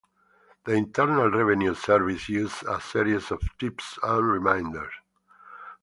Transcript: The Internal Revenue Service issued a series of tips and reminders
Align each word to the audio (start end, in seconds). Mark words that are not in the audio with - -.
The 0.65 0.71
Internal 0.71 1.29
Revenue 1.29 1.75
Service 1.75 2.15
issued 2.23 2.51
a 2.67 2.81
series 2.81 3.29
of 3.29 3.39
tips 3.59 3.99
and 4.01 4.25
reminders 4.27 4.93